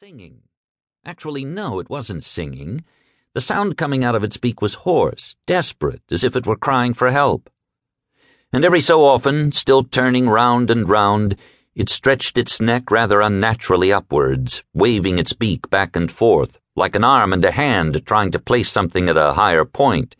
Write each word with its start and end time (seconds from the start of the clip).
singing. 0.00 0.40
Actually, 1.04 1.44
no, 1.44 1.78
it 1.78 1.90
wasn't 1.90 2.24
singing. 2.24 2.82
The 3.34 3.40
sound 3.42 3.76
coming 3.76 4.02
out 4.02 4.14
of 4.14 4.24
its 4.24 4.38
beak 4.38 4.62
was 4.62 4.86
hoarse, 4.86 5.36
desperate, 5.44 6.00
as 6.10 6.24
if 6.24 6.34
it 6.34 6.46
were 6.46 6.56
crying 6.56 6.94
for 6.94 7.10
help. 7.10 7.50
And 8.50 8.64
every 8.64 8.80
so 8.80 9.04
often, 9.04 9.52
still 9.52 9.84
turning 9.84 10.26
round 10.26 10.70
and 10.70 10.88
round, 10.88 11.36
it 11.74 11.90
stretched 11.90 12.38
its 12.38 12.62
neck 12.62 12.90
rather 12.90 13.20
unnaturally 13.20 13.92
upwards, 13.92 14.64
waving 14.72 15.18
its 15.18 15.34
beak 15.34 15.68
back 15.68 15.94
and 15.94 16.10
forth, 16.10 16.58
like 16.74 16.96
an 16.96 17.04
arm 17.04 17.34
and 17.34 17.44
a 17.44 17.50
hand 17.50 18.00
trying 18.06 18.30
to 18.30 18.38
place 18.38 18.70
something 18.70 19.06
at 19.06 19.18
a 19.18 19.34
higher 19.34 19.66
point, 19.66 20.16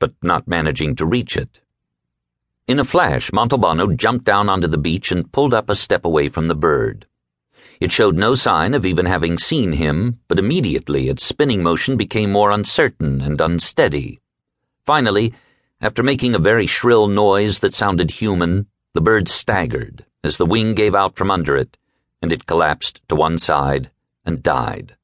but 0.00 0.12
not 0.22 0.48
managing 0.48 0.96
to 0.96 1.06
reach 1.06 1.36
it. 1.36 1.60
In 2.66 2.80
a 2.80 2.84
flash, 2.84 3.30
Montalbano 3.30 3.96
jumped 3.96 4.24
down 4.24 4.48
onto 4.48 4.66
the 4.66 4.76
beach 4.76 5.12
and 5.12 5.30
pulled 5.30 5.54
up 5.54 5.70
a 5.70 5.76
step 5.76 6.04
away 6.04 6.28
from 6.28 6.48
the 6.48 6.56
bird. 6.56 7.06
It 7.80 7.92
showed 7.92 8.16
no 8.16 8.34
sign 8.34 8.74
of 8.74 8.84
even 8.84 9.06
having 9.06 9.38
seen 9.38 9.72
him, 9.72 10.20
but 10.28 10.38
immediately 10.38 11.08
its 11.08 11.24
spinning 11.24 11.62
motion 11.62 11.96
became 11.96 12.30
more 12.30 12.50
uncertain 12.50 13.20
and 13.20 13.40
unsteady. 13.40 14.20
Finally, 14.84 15.32
after 15.80 16.02
making 16.02 16.34
a 16.34 16.38
very 16.38 16.66
shrill 16.66 17.06
noise 17.06 17.60
that 17.60 17.74
sounded 17.74 18.10
human, 18.10 18.66
the 18.92 19.00
bird 19.00 19.28
staggered 19.28 20.04
as 20.22 20.36
the 20.36 20.46
wing 20.46 20.74
gave 20.74 20.94
out 20.94 21.16
from 21.16 21.30
under 21.30 21.56
it, 21.56 21.76
and 22.20 22.32
it 22.32 22.46
collapsed 22.46 23.00
to 23.08 23.14
one 23.14 23.38
side 23.38 23.90
and 24.24 24.42
died. 24.42 24.96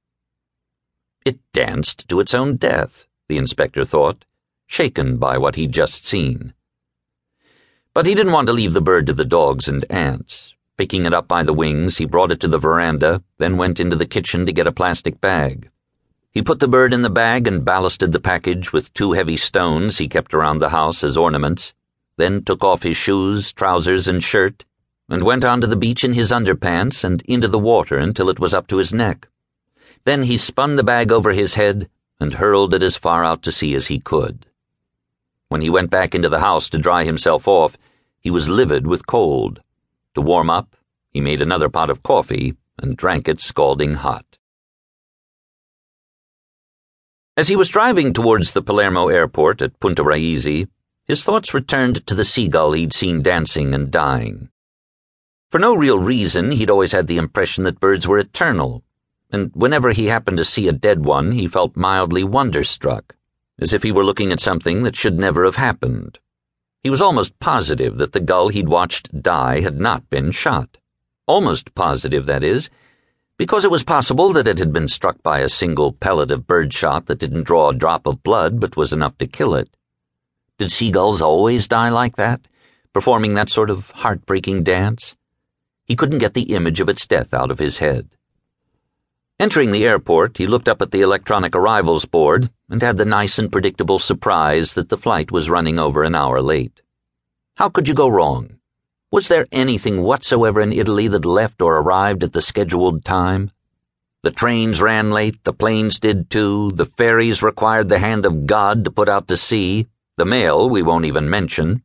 It 1.25 1.39
danced 1.53 2.09
to 2.09 2.21
its 2.21 2.35
own 2.35 2.57
death, 2.57 3.07
the 3.29 3.39
inspector 3.39 3.85
thought, 3.85 4.25
shaken 4.67 5.17
by 5.17 5.39
what 5.39 5.57
he'd 5.57 5.73
just 5.73 6.05
seen. 6.05 6.53
But 7.95 8.07
he 8.07 8.15
didn't 8.15 8.33
want 8.33 8.47
to 8.49 8.53
leave 8.53 8.75
the 8.75 8.81
bird 8.83 9.07
to 9.07 9.15
the 9.15 9.25
dogs 9.25 9.69
and 9.69 9.91
ants. 9.91 10.55
Picking 10.77 11.07
it 11.07 11.15
up 11.15 11.27
by 11.27 11.43
the 11.43 11.55
wings, 11.55 11.97
he 11.97 12.05
brought 12.05 12.31
it 12.31 12.41
to 12.41 12.49
the 12.49 12.59
veranda, 12.59 13.23
then 13.39 13.57
went 13.57 13.81
into 13.81 13.97
the 13.97 14.05
kitchen 14.05 14.45
to 14.45 14.53
get 14.53 14.67
a 14.67 14.73
plastic 14.73 15.21
bag. 15.21 15.71
He 16.31 16.43
put 16.43 16.61
the 16.61 16.69
bird 16.69 16.93
in 16.93 17.01
the 17.01 17.09
bag 17.09 17.47
and 17.47 17.65
ballasted 17.65 18.13
the 18.13 18.21
package 18.21 18.73
with 18.73 18.93
two 18.93 19.13
heavy 19.13 19.39
stones 19.39 19.97
he 19.97 20.07
kept 20.07 20.35
around 20.35 20.59
the 20.59 20.69
house 20.69 21.03
as 21.03 21.17
ornaments, 21.17 21.73
then 22.19 22.45
took 22.45 22.63
off 22.63 22.83
his 22.83 22.97
shoes, 22.97 23.55
trousers, 23.55 24.07
and 24.07 24.23
shirt, 24.23 24.67
and 25.09 25.23
went 25.23 25.47
onto 25.47 25.67
the 25.67 25.77
beach 25.77 26.05
in 26.05 26.13
his 26.13 26.31
underpants 26.31 27.05
and 27.05 27.23
into 27.23 27.49
the 27.49 27.59
water 27.59 27.97
until 27.97 28.29
it 28.29 28.39
was 28.39 28.53
up 28.53 28.67
to 28.67 28.77
his 28.77 28.93
neck. 28.93 29.29
Then 30.05 30.25
he 30.25 30.37
spun 30.37 30.77
the 30.77 30.83
bag 30.83 31.11
over 31.11 31.33
his 31.33 31.55
head 31.55 31.89
and 32.21 32.35
hurled 32.35 32.75
it 32.75 32.83
as 32.83 32.97
far 32.97 33.25
out 33.25 33.43
to 33.45 33.53
sea 33.53 33.75
as 33.75 33.87
he 33.87 33.99
could. 33.99 34.45
When 35.49 35.63
he 35.63 35.71
went 35.71 35.91
back 35.91 36.15
into 36.15 36.29
the 36.29 36.41
house 36.41 36.69
to 36.69 36.79
dry 36.79 37.05
himself 37.05 37.49
off, 37.49 37.79
he 38.21 38.31
was 38.31 38.49
livid 38.49 38.87
with 38.87 39.07
cold. 39.07 39.63
To 40.17 40.23
warm 40.23 40.49
up, 40.49 40.75
he 41.11 41.21
made 41.21 41.43
another 41.43 41.69
pot 41.69 41.91
of 41.91 42.03
coffee 42.03 42.55
and 42.79 42.97
drank 42.97 43.29
it 43.29 43.39
scalding 43.39 43.97
hot. 43.97 44.39
As 47.37 47.49
he 47.49 47.57
was 47.57 47.69
driving 47.69 48.15
towards 48.15 48.53
the 48.53 48.63
Palermo 48.63 49.09
airport 49.09 49.61
at 49.61 49.79
Punta 49.79 50.03
Raisi, 50.03 50.69
his 51.05 51.23
thoughts 51.23 51.53
returned 51.53 52.07
to 52.07 52.15
the 52.15 52.25
seagull 52.25 52.73
he'd 52.73 52.95
seen 52.95 53.21
dancing 53.21 53.75
and 53.75 53.91
dying. 53.91 54.49
For 55.51 55.59
no 55.59 55.75
real 55.77 55.99
reason, 55.99 56.53
he'd 56.53 56.71
always 56.71 56.93
had 56.93 57.09
the 57.09 57.19
impression 57.19 57.65
that 57.65 57.79
birds 57.79 58.09
were 58.09 58.19
eternal, 58.19 58.85
and 59.31 59.51
whenever 59.53 59.91
he 59.91 60.07
happened 60.07 60.39
to 60.39 60.47
see 60.47 60.67
a 60.67 60.73
dead 60.73 61.05
one, 61.05 61.33
he 61.33 61.47
felt 61.47 61.77
mildly 61.77 62.25
wonderstruck, 62.25 63.15
as 63.59 63.75
if 63.75 63.83
he 63.83 63.93
were 63.93 64.05
looking 64.05 64.33
at 64.33 64.41
something 64.41 64.83
that 64.85 64.97
should 64.97 65.19
never 65.19 65.45
have 65.45 65.57
happened. 65.57 66.19
He 66.87 66.91
was 66.91 67.03
almost 67.03 67.41
positive 67.41 67.99
that 67.99 68.13
the 68.13 68.21
gull 68.21 68.47
he'd 68.47 68.69
watched 68.69 69.21
die 69.21 69.59
had 69.59 69.81
not 69.81 70.09
been 70.09 70.31
shot. 70.31 70.79
Almost 71.27 71.75
positive, 71.75 72.27
that 72.27 72.45
is, 72.45 72.71
because 73.37 73.65
it 73.65 73.73
was 73.73 73.83
possible 73.83 74.33
that 74.33 74.47
it 74.47 74.61
had 74.61 74.73
been 74.73 74.87
struck 74.87 75.21
by 75.21 75.41
a 75.41 75.49
single 75.49 75.93
pellet 75.93 76.31
of 76.31 76.47
birdshot 76.47 77.07
that 77.07 77.19
didn't 77.19 77.43
draw 77.43 77.71
a 77.71 77.75
drop 77.75 78.07
of 78.07 78.23
blood 78.23 78.61
but 78.61 78.77
was 78.77 78.93
enough 78.93 79.19
to 79.19 79.27
kill 79.27 79.57
it. 79.57 79.77
Did 80.59 80.71
seagulls 80.71 81.21
always 81.21 81.67
die 81.67 81.89
like 81.89 82.15
that, 82.15 82.47
performing 82.93 83.35
that 83.35 83.51
sort 83.51 83.69
of 83.69 83.91
heartbreaking 83.91 84.63
dance? 84.63 85.17
He 85.87 85.97
couldn't 85.97 86.21
get 86.21 86.35
the 86.35 86.55
image 86.55 86.79
of 86.79 86.89
its 86.89 87.05
death 87.05 87.35
out 87.35 87.51
of 87.51 87.59
his 87.59 87.79
head. 87.79 88.11
Entering 89.39 89.71
the 89.71 89.85
airport, 89.85 90.39
he 90.39 90.47
looked 90.47 90.67
up 90.67 90.81
at 90.81 90.93
the 90.93 91.03
electronic 91.03 91.55
arrivals 91.55 92.07
board 92.07 92.49
and 92.71 92.81
had 92.81 92.97
the 92.97 93.05
nice 93.05 93.39
and 93.39 93.53
predictable 93.53 93.99
surprise 93.99 94.73
that 94.73 94.89
the 94.89 94.97
flight 94.97 95.31
was 95.31 95.51
running 95.51 95.79
over 95.79 96.03
an 96.03 96.15
hour 96.15 96.41
late. 96.41 96.81
How 97.57 97.69
could 97.69 97.87
you 97.87 97.93
go 97.93 98.09
wrong? 98.09 98.59
Was 99.13 99.29
there 99.29 99.47
anything 99.53 100.03
whatsoever 100.03 100.63
in 100.63 100.73
Italy 100.73 101.07
that 101.09 101.27
left 101.27 101.61
or 101.61 101.77
arrived 101.77 102.25
at 102.25 102.33
the 102.33 102.41
scheduled 102.41 103.05
time? 103.05 103.51
The 104.23 104.31
trains 104.31 104.81
ran 104.81 105.11
late, 105.11 105.45
the 105.45 105.53
planes 105.53 106.01
did 106.01 106.31
too, 106.31 106.73
the 106.73 106.87
ferries 106.87 107.43
required 107.43 107.91
the 107.91 107.99
hand 107.99 108.25
of 108.25 108.47
God 108.47 108.85
to 108.85 108.91
put 108.91 109.09
out 109.09 109.29
to 109.29 109.37
sea, 109.37 109.87
the 110.17 110.25
mail 110.25 110.71
we 110.71 110.83
won't 110.83 111.05
even 111.05 111.29
mention. 111.29 111.83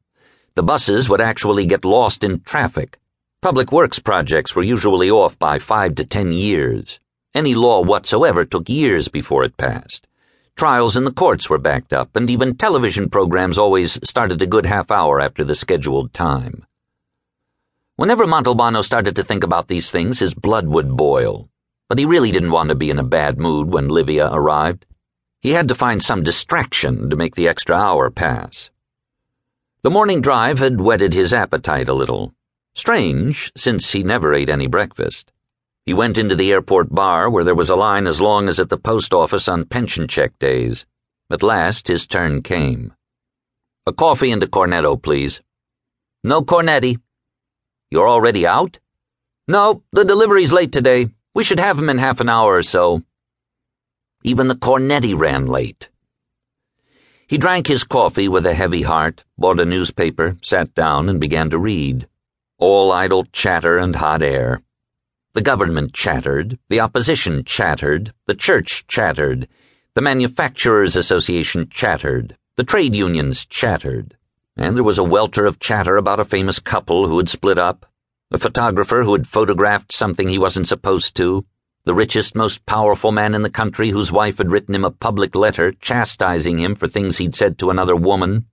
The 0.56 0.64
buses 0.64 1.10
would 1.10 1.22
actually 1.22 1.66
get 1.66 1.84
lost 1.84 2.24
in 2.24 2.44
traffic. 2.44 2.98
Public 3.42 3.74
works 3.74 4.00
projects 4.00 4.56
were 4.56 4.64
usually 4.64 5.12
off 5.12 5.38
by 5.38 5.60
five 5.60 5.96
to 5.96 6.06
ten 6.06 6.32
years. 6.32 7.02
Any 7.34 7.56
law 7.56 7.82
whatsoever 7.82 8.44
took 8.44 8.68
years 8.68 9.08
before 9.08 9.44
it 9.46 9.56
passed. 9.56 10.06
Trials 10.58 10.98
in 10.98 11.06
the 11.06 11.14
courts 11.14 11.50
were 11.50 11.58
backed 11.58 11.94
up, 11.94 12.16
and 12.16 12.30
even 12.30 12.58
television 12.58 13.10
programs 13.10 13.58
always 13.58 13.98
started 14.04 14.42
a 14.42 14.48
good 14.48 14.66
half 14.66 14.92
hour 14.92 15.22
after 15.22 15.46
the 15.46 15.56
scheduled 15.56 16.14
time. 16.14 16.66
Whenever 17.96 18.26
Montalbano 18.26 18.84
started 18.84 19.16
to 19.16 19.24
think 19.24 19.44
about 19.44 19.70
these 19.70 19.90
things, 19.90 20.20
his 20.20 20.34
blood 20.34 20.68
would 20.68 20.98
boil. 20.98 21.50
But 21.88 22.00
he 22.00 22.06
really 22.06 22.32
didn't 22.32 22.52
want 22.52 22.70
to 22.70 22.76
be 22.76 22.90
in 22.90 23.00
a 23.00 23.04
bad 23.04 23.40
mood 23.40 23.72
when 23.72 23.88
Livia 23.88 24.30
arrived. 24.32 24.86
He 25.42 25.52
had 25.52 25.68
to 25.70 25.76
find 25.76 26.04
some 26.04 26.24
distraction 26.24 27.10
to 27.10 27.16
make 27.16 27.36
the 27.36 27.48
extra 27.48 27.76
hour 27.76 28.10
pass. 28.10 28.70
The 29.84 29.90
morning 29.90 30.22
drive 30.22 30.60
had 30.60 30.82
whetted 30.82 31.14
his 31.14 31.34
appetite 31.34 31.88
a 31.88 31.94
little. 31.94 32.34
Strange, 32.76 33.52
since 33.56 33.92
he 33.94 34.04
never 34.04 34.34
ate 34.34 34.50
any 34.50 34.68
breakfast. 34.68 35.32
He 35.86 35.94
went 35.94 36.18
into 36.18 36.36
the 36.36 36.52
airport 36.52 36.94
bar 36.94 37.30
where 37.30 37.44
there 37.44 37.56
was 37.56 37.70
a 37.70 37.76
line 37.76 38.06
as 38.06 38.22
long 38.22 38.48
as 38.48 38.60
at 38.60 38.70
the 38.70 38.78
post 38.78 39.14
office 39.14 39.48
on 39.48 39.66
pension 39.66 40.08
check 40.08 40.38
days. 40.38 40.86
At 41.32 41.42
last, 41.42 41.88
his 41.88 42.06
turn 42.06 42.44
came. 42.44 42.94
A 43.88 43.94
coffee 43.94 44.32
and 44.32 44.44
a 44.44 44.48
cornetto, 44.48 45.02
please. 45.02 45.42
No 46.24 46.44
cornetti. 46.44 47.00
You're 47.90 48.08
already 48.08 48.46
out? 48.46 48.78
No, 49.48 49.82
the 49.92 50.06
delivery's 50.06 50.54
late 50.54 50.72
today. 50.72 51.10
We 51.34 51.44
should 51.44 51.60
have 51.60 51.80
him 51.80 51.90
in 51.90 51.98
half 51.98 52.20
an 52.20 52.30
hour 52.30 52.58
or 52.58 52.64
so. 52.64 53.02
Even 54.24 54.48
the 54.48 54.56
cornetti 54.56 55.18
ran 55.18 55.48
late. 55.48 55.90
He 57.28 57.40
drank 57.40 57.66
his 57.66 57.84
coffee 57.84 58.28
with 58.28 58.46
a 58.46 58.54
heavy 58.54 58.84
heart, 58.84 59.24
bought 59.38 59.60
a 59.60 59.66
newspaper, 59.66 60.38
sat 60.44 60.76
down, 60.76 61.10
and 61.10 61.20
began 61.20 61.50
to 61.50 61.58
read. 61.58 62.08
All 62.60 62.92
idle 62.92 63.26
chatter 63.32 63.78
and 63.80 63.96
hot 63.96 64.22
air. 64.22 64.62
The 65.34 65.42
government 65.42 65.94
chattered, 65.94 66.60
the 66.68 66.82
opposition 66.82 67.46
chattered, 67.46 68.14
the 68.28 68.36
church 68.36 68.86
chattered, 68.88 69.48
the 69.96 70.02
Manufacturers 70.02 70.98
Association 70.98 71.70
chattered, 71.70 72.36
the 72.58 72.66
trade 72.66 72.94
unions 72.94 73.46
chattered, 73.46 74.18
and 74.58 74.76
there 74.76 74.84
was 74.84 74.98
a 74.98 75.06
welter 75.06 75.46
of 75.46 75.58
chatter 75.58 75.96
about 75.96 76.20
a 76.20 76.26
famous 76.26 76.60
couple 76.60 77.08
who 77.08 77.18
had 77.18 77.30
split 77.30 77.58
up, 77.58 77.86
a 78.30 78.38
photographer 78.38 79.04
who 79.04 79.14
had 79.14 79.26
photographed 79.26 79.94
something 79.94 80.28
he 80.28 80.38
wasn't 80.38 80.68
supposed 80.68 81.16
to, 81.16 81.46
the 81.86 81.96
richest, 81.96 82.36
most 82.36 82.66
powerful 82.66 83.14
man 83.14 83.34
in 83.34 83.42
the 83.42 83.50
country 83.50 83.92
whose 83.92 84.12
wife 84.12 84.38
had 84.38 84.52
written 84.52 84.76
him 84.76 84.84
a 84.84 84.92
public 84.92 85.34
letter 85.34 85.72
chastising 85.72 86.60
him 86.60 86.76
for 86.76 86.90
things 86.90 87.20
he'd 87.20 87.36
said 87.36 87.58
to 87.58 87.70
another 87.70 87.96
woman, 87.96 88.48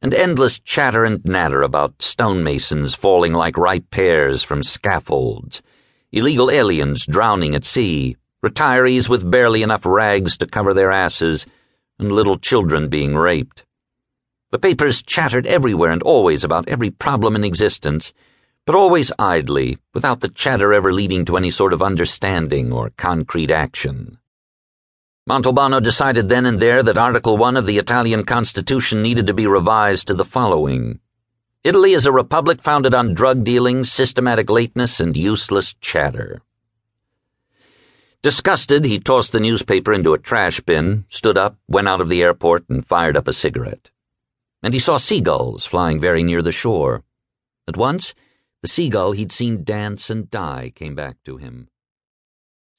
and 0.00 0.14
endless 0.14 0.58
chatter 0.58 1.04
and 1.04 1.22
natter 1.26 1.60
about 1.60 2.00
stonemasons 2.00 2.94
falling 2.94 3.34
like 3.34 3.58
ripe 3.58 3.90
pears 3.90 4.42
from 4.42 4.62
scaffolds 4.62 5.60
illegal 6.12 6.50
aliens 6.50 7.06
drowning 7.06 7.54
at 7.54 7.64
sea, 7.64 8.16
retirees 8.44 9.08
with 9.08 9.30
barely 9.30 9.62
enough 9.62 9.86
rags 9.86 10.36
to 10.36 10.46
cover 10.46 10.74
their 10.74 10.92
asses, 10.92 11.46
and 11.98 12.12
little 12.12 12.38
children 12.38 12.88
being 12.88 13.16
raped. 13.16 13.64
The 14.50 14.58
papers 14.58 15.02
chattered 15.02 15.46
everywhere 15.46 15.90
and 15.90 16.02
always 16.02 16.44
about 16.44 16.68
every 16.68 16.90
problem 16.90 17.34
in 17.34 17.44
existence, 17.44 18.12
but 18.66 18.74
always 18.74 19.10
idly, 19.18 19.78
without 19.94 20.20
the 20.20 20.28
chatter 20.28 20.74
ever 20.74 20.92
leading 20.92 21.24
to 21.24 21.38
any 21.38 21.50
sort 21.50 21.72
of 21.72 21.82
understanding 21.82 22.72
or 22.72 22.92
concrete 22.98 23.50
action. 23.50 24.18
Montalbano 25.26 25.82
decided 25.82 26.28
then 26.28 26.44
and 26.44 26.60
there 26.60 26.82
that 26.82 26.98
Article 26.98 27.38
1 27.38 27.56
of 27.56 27.64
the 27.64 27.78
Italian 27.78 28.24
Constitution 28.24 29.02
needed 29.02 29.26
to 29.28 29.34
be 29.34 29.46
revised 29.46 30.08
to 30.08 30.14
the 30.14 30.24
following 30.24 31.00
Italy 31.64 31.92
is 31.92 32.06
a 32.06 32.12
republic 32.12 32.60
founded 32.60 32.92
on 32.92 33.14
drug 33.14 33.44
dealing, 33.44 33.84
systematic 33.84 34.50
lateness, 34.50 34.98
and 34.98 35.16
useless 35.16 35.74
chatter. 35.80 36.42
Disgusted, 38.20 38.84
he 38.84 38.98
tossed 38.98 39.30
the 39.30 39.38
newspaper 39.38 39.92
into 39.92 40.12
a 40.12 40.18
trash 40.18 40.58
bin, 40.58 41.04
stood 41.08 41.38
up, 41.38 41.56
went 41.68 41.86
out 41.86 42.00
of 42.00 42.08
the 42.08 42.20
airport, 42.20 42.68
and 42.68 42.84
fired 42.84 43.16
up 43.16 43.28
a 43.28 43.32
cigarette. 43.32 43.90
And 44.60 44.74
he 44.74 44.80
saw 44.80 44.96
seagulls 44.96 45.64
flying 45.64 46.00
very 46.00 46.24
near 46.24 46.42
the 46.42 46.50
shore. 46.50 47.04
At 47.68 47.76
once, 47.76 48.12
the 48.62 48.68
seagull 48.68 49.12
he'd 49.12 49.30
seen 49.30 49.62
dance 49.62 50.10
and 50.10 50.28
die 50.30 50.72
came 50.74 50.96
back 50.96 51.18
to 51.26 51.36
him. 51.36 51.68